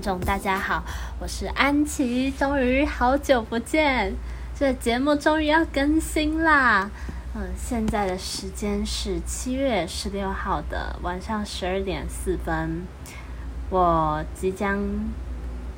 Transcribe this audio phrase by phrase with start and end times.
[0.00, 0.82] 大家好，
[1.20, 4.14] 我是安琪，终于好久不见，
[4.58, 6.90] 这节目终于要更新啦。
[7.34, 12.86] 嗯，现在的时间是七月十六号的晚上十二点四分，
[13.68, 14.80] 我即将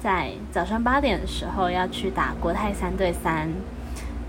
[0.01, 3.51] 在早上八点的时候要去打国泰三对三，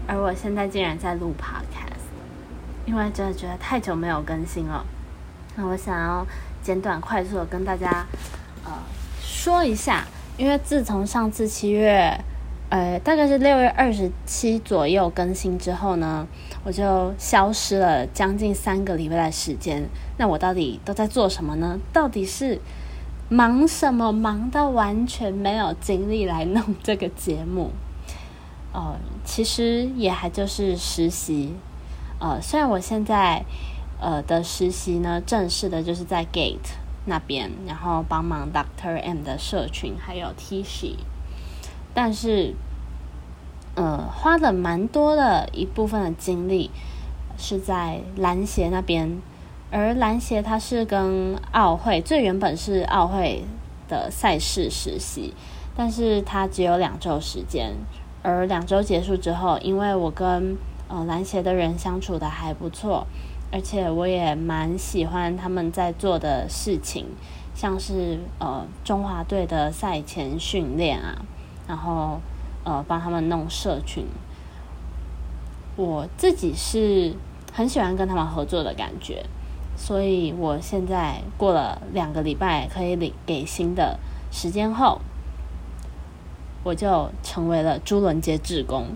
[0.07, 2.09] 而我现在竟然在录 podcast，
[2.87, 4.83] 因为真的觉得太久没有更新了，
[5.55, 6.25] 那我想要
[6.63, 8.07] 简短快速的跟大家
[8.65, 8.71] 呃。
[9.25, 10.05] 说一下，
[10.37, 12.19] 因为自从上次七月，
[12.69, 16.27] 呃，大概是六月二十七左右更新之后呢，
[16.65, 19.87] 我就消失了将近三个礼拜的时间。
[20.17, 21.79] 那我到底都在做什么呢？
[21.93, 22.59] 到底是
[23.29, 24.11] 忙什么？
[24.11, 27.71] 忙到完全没有精力来弄这个节目？
[28.73, 31.53] 哦， 其实也还就是实习。
[32.19, 33.43] 呃，虽然我现在
[34.01, 36.82] 呃的实习呢，正式的就是在 Gate。
[37.05, 40.95] 那边，然后帮忙 Doctor M 的社群，还有 T 恤，
[41.93, 42.53] 但是，
[43.75, 46.71] 呃，花了蛮多的一部分的精力
[47.37, 49.21] 是在篮协那边，
[49.69, 53.43] 而篮协它是跟奥会最原本是奥会
[53.89, 55.33] 的赛事实习，
[55.75, 57.73] 但是它只有两周时间，
[58.21, 60.55] 而两周结束之后，因为我跟
[60.87, 63.05] 呃篮协的人相处的还不错。
[63.53, 67.05] 而且我也蛮喜欢他们在做的事情，
[67.53, 71.21] 像是呃中华队的赛前训练啊，
[71.67, 72.19] 然后
[72.63, 74.07] 呃帮他们弄社群。
[75.75, 77.13] 我自己是
[77.51, 79.23] 很喜欢跟他们合作的感觉，
[79.77, 83.99] 所以我现在过了两个礼拜可以领给薪的
[84.31, 84.99] 时间后，
[86.63, 88.87] 我就成为了朱伦杰志工，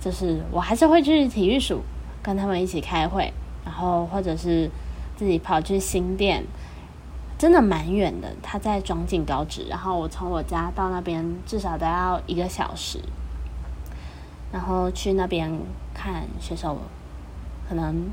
[0.00, 1.80] 就是我还是会去体育署
[2.22, 3.32] 跟他们一起开会。
[3.66, 4.70] 然后，或者是
[5.16, 6.44] 自己跑去新店，
[7.36, 8.28] 真的蛮远的。
[8.40, 13.00] 他在庄敬高职，然后我从我家到那边至少都要一个小时。
[14.52, 15.52] 然后去那边
[15.92, 16.78] 看选手，
[17.68, 18.08] 可能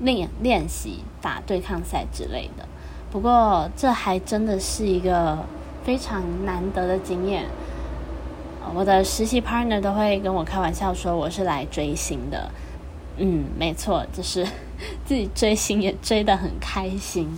[0.00, 2.68] 练练习打对抗赛之类的。
[3.10, 5.38] 不过，这还真的是一个
[5.82, 7.46] 非常难得的经验。
[8.74, 12.50] 我的实习 partner 都会跟我开玩笑说，我是来追星的。
[13.22, 14.46] 嗯，没错，就是
[15.04, 17.28] 自己追星也追得很开心。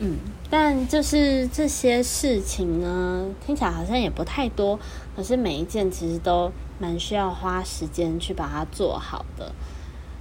[0.00, 0.18] 嗯，
[0.50, 4.76] 但就是这些事情呢，听起来好像也不太多，
[5.14, 6.50] 可是每一件其实都
[6.80, 9.52] 蛮需要花时间去把它做好的。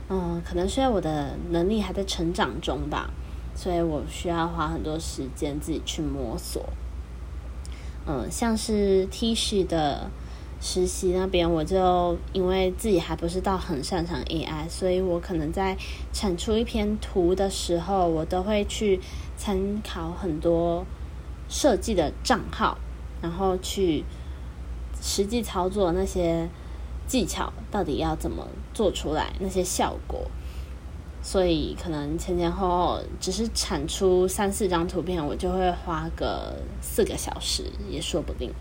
[0.10, 3.10] 嗯，可能是因为我的能力还在成长中吧，
[3.56, 6.64] 所以我需要花很多时间自己去摸索。
[8.06, 10.12] 嗯，像是 T 恤的。
[10.60, 15.78] 实习那边，我就因为自己还不是到很擅长 AI，所以我可能在
[16.12, 19.00] 产出一篇图的时候，我都会去
[19.38, 20.84] 参考很多
[21.48, 22.78] 设计的账号，
[23.22, 24.04] 然后去
[25.00, 26.50] 实际操作那些
[27.06, 30.30] 技巧到底要怎么做出来那些效果，
[31.22, 38.52] 所以可能前前后后只是产出三四张图片，我就会花个四个小时，也说不定。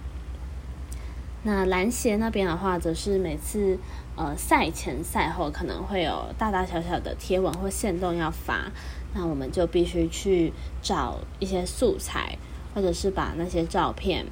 [1.47, 3.79] 那篮协那边的话，则是每次
[4.17, 8.73] 呃赛前赛后可能会有大大小小的贴文或线动要发，
[9.15, 10.53] 那我们就必须去
[10.83, 12.37] 找一些素材，
[12.75, 14.27] 或者是把那些照片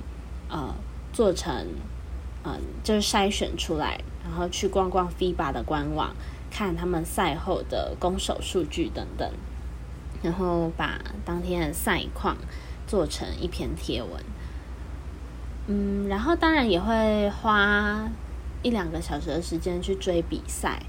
[0.48, 0.74] 呃
[1.12, 1.54] 做成
[2.42, 6.12] 嗯就是筛选出来，然后去逛逛 FIBA 的官网，
[6.50, 9.30] 看他们赛后的攻守数据等等，
[10.20, 12.36] 然后把当天的赛况
[12.88, 14.20] 做成一篇贴文。
[15.66, 18.06] 嗯，然后当然也会花
[18.62, 20.82] 一两个小时的时间去追比赛，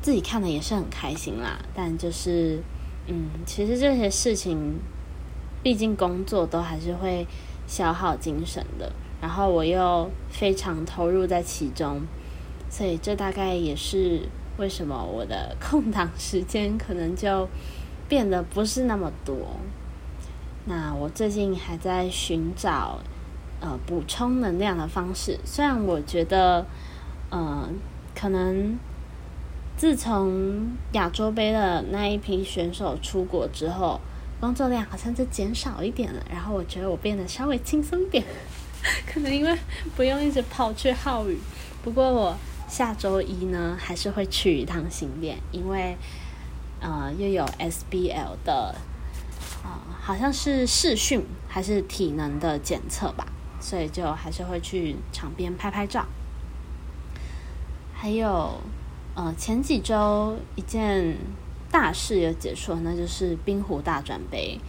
[0.00, 1.58] 自己看的也是很开心啦。
[1.74, 2.62] 但就是，
[3.08, 4.78] 嗯，其实这些事情，
[5.64, 7.26] 毕竟工作都还是会
[7.66, 8.92] 消耗精神的。
[9.20, 12.02] 然后我又非常投入在其中，
[12.70, 14.28] 所以这大概也是
[14.58, 17.48] 为什么我的空档时间可能就
[18.08, 19.34] 变得不是那么多。
[20.66, 23.00] 那我最近还在寻找。
[23.60, 25.38] 呃，补充能量的方式。
[25.44, 26.66] 虽然我觉得，
[27.30, 27.68] 呃，
[28.14, 28.78] 可能
[29.76, 34.00] 自从亚洲杯的那一批选手出国之后，
[34.40, 36.22] 工作量好像就减少一点了。
[36.30, 38.22] 然后我觉得我变得稍微轻松点，
[39.10, 39.58] 可能因为
[39.96, 41.38] 不用一直跑去浩宇。
[41.82, 42.36] 不过我
[42.68, 45.96] 下周一呢，还是会去一趟新店，因为
[46.80, 48.74] 呃，又有 SBL 的
[49.62, 53.26] 啊，好像是视讯还是体能的检测吧。
[53.64, 56.04] 所以就还是会去场边拍拍照。
[57.94, 58.60] 还有，
[59.14, 61.16] 呃，前几周一件
[61.70, 64.60] 大事有结束，那就是冰壶大转杯。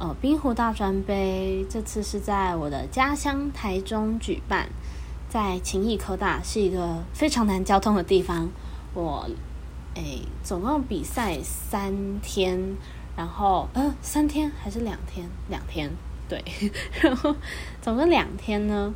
[0.00, 4.68] 呃，冰湖大专杯这次是在我的家乡台中举办，
[5.28, 8.48] 在勤益科大是一个非常难交通的地方。
[8.92, 9.30] 我
[9.94, 12.76] 诶，总共比赛三天，
[13.16, 15.28] 然后呃，三天还是两天？
[15.48, 15.88] 两天，
[16.28, 16.42] 对，
[17.02, 17.34] 然后
[17.80, 18.92] 总共两天呢。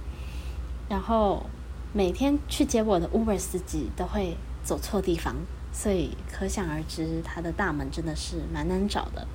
[0.88, 1.44] 然后
[1.92, 5.34] 每天去接我的 Uber 司机都会走错地方，
[5.72, 9.26] 所以可想而知，他的大门真的是蛮难找的。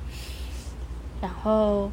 [1.21, 1.91] 然后，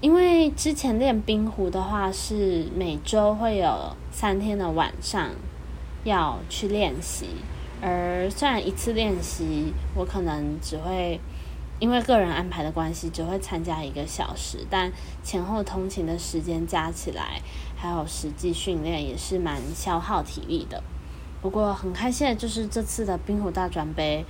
[0.00, 5.30] 因为之前练冰壶的话，是每周会有三天的晚上
[6.04, 7.26] 要去练习，
[7.82, 11.20] 而虽然一次练习我可能只会
[11.80, 14.92] 因为个人安排的关系，只会参加一个小时，但
[15.22, 17.40] 前后通勤的时间加起来，
[17.76, 20.82] 还有实际训练也是蛮消耗体力的。
[21.40, 24.24] 不过很开心的就是这次的冰壶大转杯。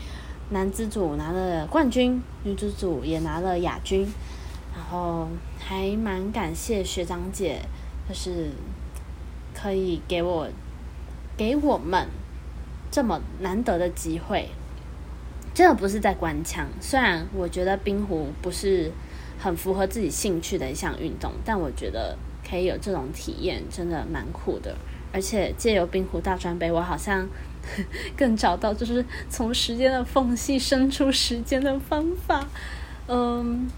[0.50, 4.06] 男子组拿了冠军，女子组也拿了亚军，
[4.74, 5.28] 然后
[5.58, 7.60] 还蛮感谢学长姐，
[8.08, 8.50] 就是
[9.54, 10.48] 可以给我
[11.36, 12.08] 给我们
[12.90, 14.48] 这么难得的机会。
[15.58, 18.92] 真的不是在官腔，虽然我觉得冰壶不是
[19.40, 22.16] 很符合自己兴趣的一项运动，但我觉得
[22.48, 24.76] 可以有这种体验，真的蛮酷的。
[25.12, 27.28] 而且借由冰壶大专杯，我好像。
[28.16, 32.46] 更找到就是从时间的缝隙伸出时间的方法，
[33.08, 33.68] 嗯，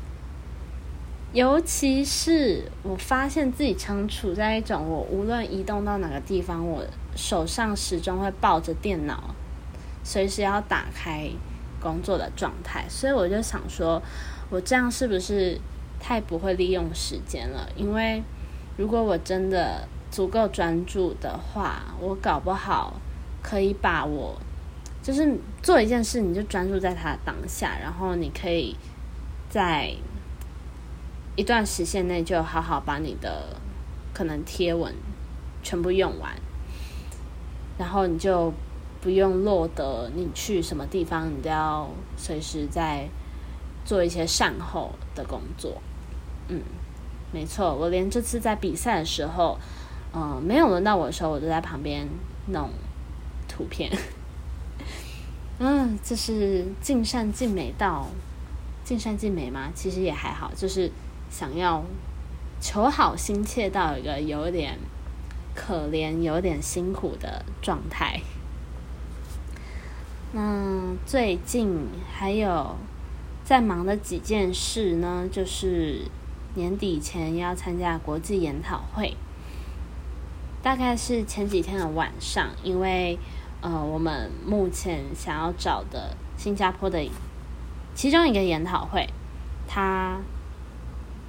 [1.33, 6.85] 尤其是我发现自己常处在一种我无论移动到哪个地方，我
[7.17, 9.35] 手上始终会抱着电脑，
[10.05, 11.29] 随时要打开
[11.81, 14.03] 工作的状态，所以我就想说，
[14.51, 15.59] 我这样是不是
[15.99, 17.69] 太不会利用时间了？
[17.75, 18.23] 因为
[18.77, 23.01] 如果我真的足够专注的话，我搞不好。
[23.43, 24.39] 可以把我，
[25.03, 28.77] 就是做一件事，你就专注在它当下，然后你可以
[29.49, 29.91] 在
[31.37, 33.57] 一段时间内就好好把你的
[34.13, 34.95] 可能贴文
[35.63, 36.31] 全部用完，
[37.79, 38.53] 然后你就
[39.01, 43.09] 不用落得你去什么地方，你都要随时在
[43.85, 45.81] 做一些善后的工作。
[46.49, 46.61] 嗯，
[47.33, 49.59] 没错，我连这次在比赛的时候，
[50.15, 52.09] 嗯，没有轮到我的时候，我都在旁边
[52.47, 52.71] 弄。
[53.53, 53.91] 图片，
[55.59, 58.07] 嗯，这是尽善尽美到
[58.85, 59.73] 尽善尽美吗？
[59.75, 60.91] 其实也还好，就是
[61.29, 61.83] 想要
[62.61, 64.79] 求好心切到一个有点
[65.53, 68.21] 可怜、有点辛苦的状态。
[70.33, 72.77] 那最近还有
[73.45, 76.03] 在忙的几件事呢，就是
[76.55, 79.17] 年底前要参加国际研讨会，
[80.63, 83.19] 大概是前几天的晚上，因为。
[83.63, 87.07] 呃，我们目前想要找的新加坡的
[87.95, 89.07] 其中一个研讨会，
[89.69, 90.19] 它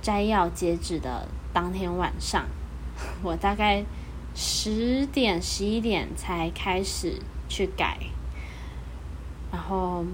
[0.01, 2.45] 摘要截止的当天晚上，
[3.21, 3.83] 我大概
[4.33, 7.97] 十点十一点才开始去改，
[9.51, 10.05] 然后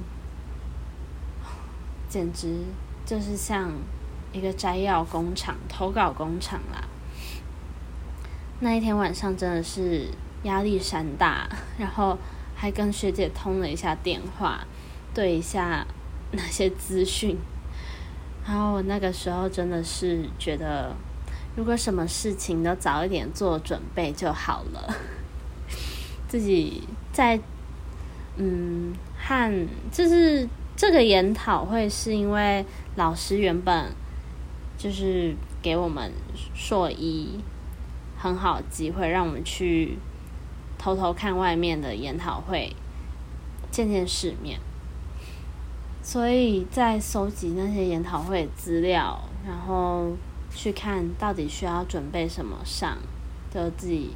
[2.10, 2.63] 简直
[3.06, 3.72] 就是像
[4.34, 6.84] 一个摘要工厂、投稿工厂啦。
[8.60, 10.07] 那一天晚上真的是。
[10.44, 12.16] 压力山大，然后
[12.56, 14.64] 还跟学姐通了一下电话，
[15.11, 15.85] 对一下
[16.31, 17.35] 那些资讯。
[18.45, 20.95] 然后我那个时候真的是觉得，
[21.56, 24.95] 如果什么事情都早一点做准备就好了。
[26.30, 27.38] 自己在
[28.37, 32.65] 嗯，和就是这个研讨会是因为
[32.95, 33.91] 老师原本
[34.77, 36.11] 就是给我们
[36.56, 37.39] 硕一
[38.17, 39.97] 很好机会，让我们去。
[40.79, 42.71] 偷偷看外面的研讨会，
[43.71, 44.59] 见见世面。
[46.03, 50.15] 所以在收集那些研讨会资料，然后
[50.53, 52.95] 去看到底需要准备什么上，
[53.51, 54.11] 就自己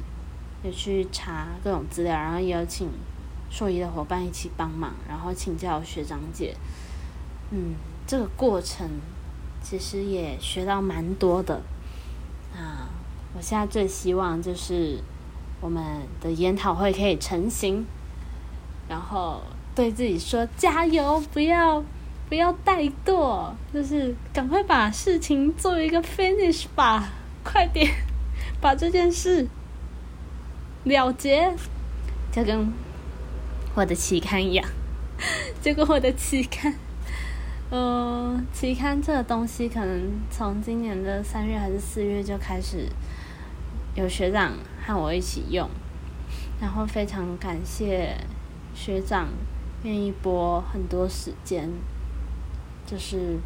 [0.62, 2.88] 也去查各种资料，然后也有请
[3.52, 6.56] 硕一的伙伴一起帮忙，然后请教学长姐。
[7.50, 8.88] 嗯，这个过程
[9.62, 11.62] 其实也学到蛮多的。
[12.52, 12.90] 啊，
[13.36, 14.98] 我现在最希望就是。
[15.64, 15.80] 我们
[16.20, 17.86] 的研讨会可以成型，
[18.88, 19.40] 然后
[19.76, 21.80] 对自己说加油，不要
[22.28, 27.10] 不要怠惰，就是赶快把事情做一个 finish 吧，
[27.44, 27.88] 快点
[28.60, 29.46] 把这件事
[30.82, 31.54] 了结，
[32.32, 32.72] 就跟
[33.74, 34.68] 我的期刊一样，
[35.62, 36.74] 就跟我的期刊，
[37.70, 42.88] 呃，期刊这个东西可能从今年的三月还是四月就开始
[43.94, 44.52] 有学长。
[44.84, 45.70] 和我一起用，
[46.60, 48.16] 然后非常感谢
[48.74, 49.28] 学长
[49.84, 51.70] 愿意拨很多时间，
[52.84, 53.38] 就是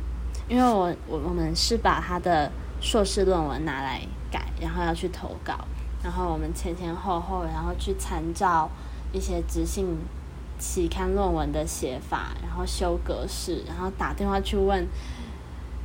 [0.48, 5.62] 因为我我我们是把他的硕士论文拿来改，然后要去投稿，
[6.02, 8.70] 然后我们前前后后，然后去参照
[9.12, 9.94] 一些执行
[10.58, 14.86] 期刊论文的写法，然后修格式，然后打电话去问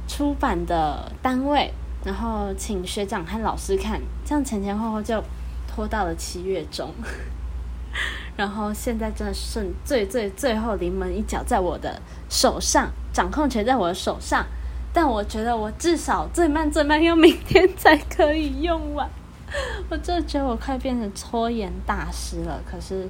[0.08, 1.74] 出版的单位，
[2.04, 5.24] 然后请学长和老师看，这样前前后后就
[5.68, 6.94] 拖到了七月中。
[8.38, 14.46] 然后现在真的剩最最最后临门一脚在我的手上，掌控权在我的手上。
[14.94, 19.10] 但我觉得我至少最慢最慢要明天才可以用完。
[19.90, 22.62] 我真的觉得我快变成拖延大师了。
[22.70, 23.08] 可是，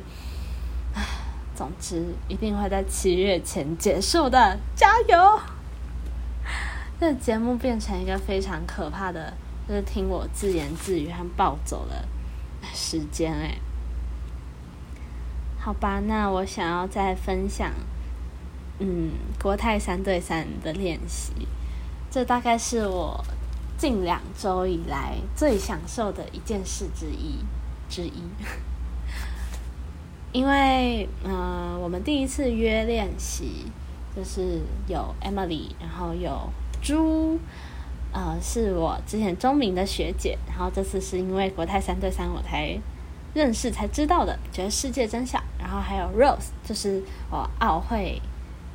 [1.62, 5.39] 总之一定会在七月前结束的，加油！
[7.00, 9.32] 这节目变成一个非常可怕的，
[9.68, 12.03] 就是听我自言自语和暴走的
[12.74, 13.60] 时间，哎。
[15.60, 17.72] 好吧，那我想要再分享，
[18.80, 21.48] 嗯，国泰三对三的练习，
[22.10, 23.24] 这大概是我
[23.77, 27.46] 近两周以来最享受的一件事之一
[27.88, 28.24] 之一。
[30.31, 33.65] 因为，嗯，我们第一次约练习，
[34.15, 36.50] 就是有 Emily，然后有
[36.81, 37.39] 朱，
[38.11, 42.79] 呃，是我之前中明的学姐，然后这次是因为国泰三对三，我才。
[43.33, 45.41] 认识才知道的，觉得世界真小。
[45.57, 48.21] 然后还有 Rose，就是我奥会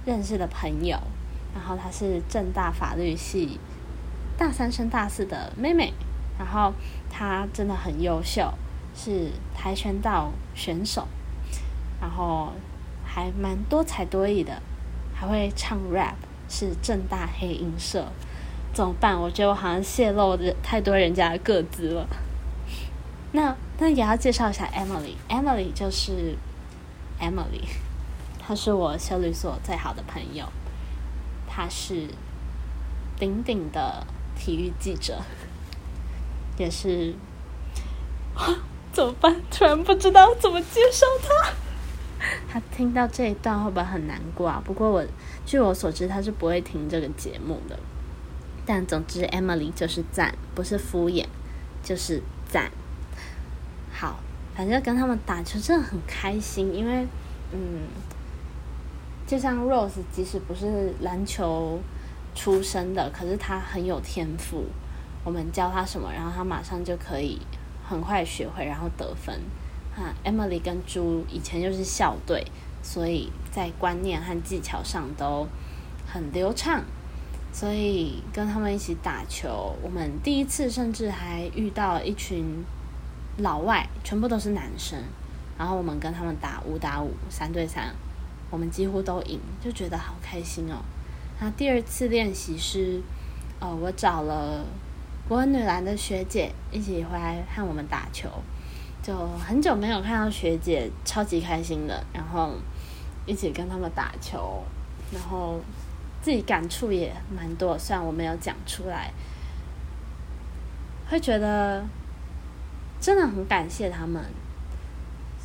[0.06, 0.96] 认识的朋友。
[1.54, 3.60] 然后她是正大法律系
[4.38, 5.92] 大三升大四的妹妹。
[6.38, 6.72] 然后
[7.10, 8.50] 她真的很优秀，
[8.94, 11.06] 是跆拳道选手。
[12.00, 12.53] 然后
[13.05, 14.62] 还蛮多才多艺的，
[15.15, 16.15] 还会唱 rap，
[16.49, 18.07] 是正大黑音社。
[18.75, 19.19] 怎么办？
[19.19, 22.07] 我觉得我好像泄露的太多人家的个资了。
[23.33, 26.37] 那那也要介绍一下 Emily，Emily 就是
[27.19, 27.65] Emily，
[28.38, 30.47] 她是我修律所最好的朋友，
[31.49, 32.09] 她是
[33.19, 34.07] 顶顶的
[34.38, 35.23] 体育记者，
[36.59, 37.15] 也是
[38.93, 39.41] 怎么办？
[39.50, 41.53] 突然不知道怎么介绍她。
[42.49, 44.62] 他听到这一段会不会很难过啊？
[44.64, 45.04] 不过我
[45.44, 47.78] 据我所知，他是不会听这个节目的。
[48.64, 51.26] 但总之，Emily 就是赞，不是敷衍，
[51.82, 52.70] 就是赞。
[53.92, 54.18] 好，
[54.54, 57.06] 反正跟他们打球真的很开心，因为，
[57.52, 57.82] 嗯，
[59.26, 61.80] 就像 Rose，即使不是篮球
[62.35, 64.64] 出身的，可是他很有天赋。
[65.25, 67.40] 我们教他什么，然后他马上就可以
[67.88, 69.40] 很快学会，然后得分。
[69.97, 72.47] 啊，Emily 跟朱以前就是校队，
[72.83, 75.49] 所以在观念和技巧上都
[76.07, 76.85] 很流畅，
[77.53, 82.65] 所以跟他们一起打球，我们第一次甚至还遇到一群。
[83.38, 84.99] 老外全部都是男生，
[85.59, 87.95] 然后我们跟他们打五打五三对三，
[88.50, 90.76] 我们几乎都赢，就觉得好开心哦。
[91.38, 93.03] 那第二次练习是，
[93.61, 94.65] 呃，我找了
[95.29, 98.26] 国文女篮的学姐一起回来和我们打球，
[99.06, 102.02] 就很久没有看到学姐，超级开心的。
[102.12, 102.54] 然后
[103.26, 104.64] 一起跟他们打球，
[105.12, 105.60] 然后
[106.20, 109.12] 自己感触也蛮多，虽然我没有讲出来，
[111.08, 111.84] 会觉得。
[112.98, 114.25] 真的很感谢他们，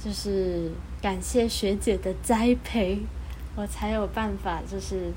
[0.01, 3.01] 就是感谢学姐的栽培，
[3.57, 5.11] 我才有办法就是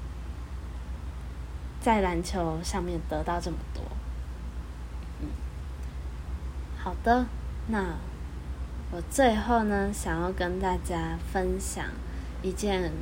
[1.81, 3.83] 在篮球上面得到这么多。
[5.21, 5.29] 嗯，
[6.77, 7.25] 好的，
[7.69, 7.95] 那
[8.95, 11.85] 我最后呢，想要跟大家分享
[12.43, 12.93] 一件，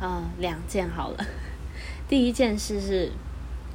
[0.00, 1.26] 呃，两件好了。
[2.08, 3.12] 第一件事是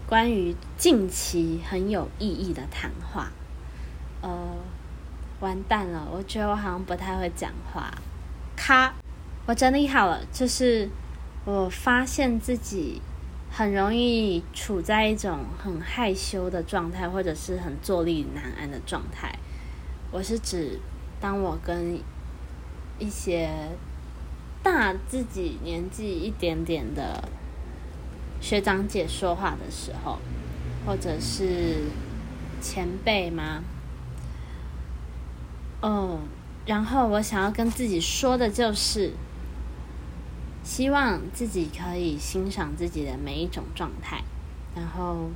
[0.08, 3.30] 关于近期很有意义的谈话。
[4.22, 4.56] 呃，
[5.40, 6.08] 完蛋了！
[6.12, 7.94] 我觉得我好像不太会讲话。
[8.56, 8.92] 咔，
[9.46, 10.90] 我整理好了，就是
[11.46, 13.00] 我发现自己
[13.52, 19.38] 很容易处在一种很害羞的状态，或者是很坐立难安的状态。
[20.12, 20.80] 我是指，
[21.20, 22.00] 当我跟
[22.98, 23.50] 一些
[24.64, 27.28] 大自己年纪一点点的
[28.42, 30.20] 学长姐说话的时候，
[30.86, 31.84] 或者是
[32.62, 33.64] 前辈吗？
[35.82, 36.20] 哦，
[36.66, 39.14] 然后我想要跟自己说的就是，
[40.64, 44.24] 希望自己可以欣赏自己的每一种状态，
[44.76, 45.30] 然后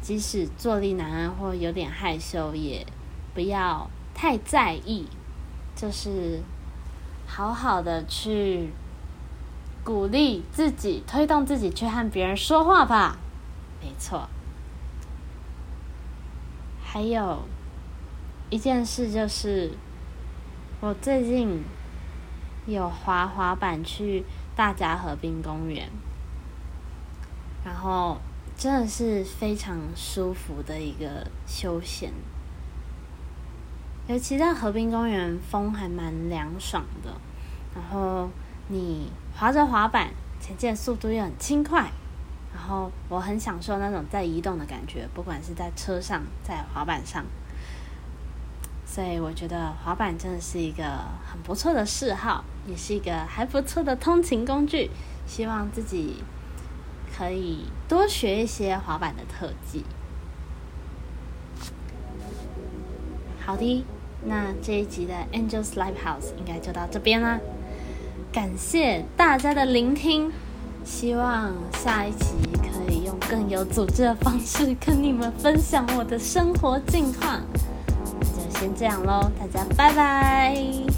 [0.00, 2.86] 即使坐立难安或有点害羞，也
[3.34, 5.06] 不要太在意，
[5.74, 6.40] 就是
[7.26, 8.70] 好好的去
[9.84, 13.18] 鼓励自己，推动自己去和别人说话吧。
[13.82, 14.26] 没错，
[16.82, 17.42] 还有。
[18.48, 19.72] 一件事就是，
[20.80, 21.64] 我最近
[22.64, 25.90] 有滑滑板去大家河滨公园，
[27.64, 28.18] 然后
[28.56, 32.12] 真的是非常舒服的一个休闲。
[34.08, 37.12] 尤其在河滨公园，风还蛮凉爽的，
[37.74, 38.30] 然后
[38.68, 40.10] 你滑着滑板，
[40.40, 41.90] 前进速度又很轻快，
[42.54, 47.24] 然后我很享受那种在移动的感觉，不管是在车上，在滑板上，
[48.86, 50.84] 所以我觉得滑板真的是一个
[51.28, 54.88] 很不错的嗜好，也是一个还不错的通勤工具。
[55.26, 56.22] 希望自己
[57.18, 59.84] 可以多学一些滑板的特技。
[63.44, 63.84] 好的。
[64.24, 67.38] 那这一集的 Angels Live House 应该就到这边啦，
[68.32, 70.32] 感谢大家的聆听，
[70.84, 72.26] 希望下一集
[72.60, 77.40] 可以用更有组织的方式跟你们分享我的生活近况。
[77.96, 80.95] 那就先这样喽，大家拜拜。